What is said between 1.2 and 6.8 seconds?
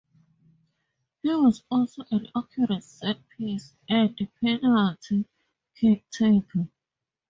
He was also an accurate set piece and penalty-kick taker.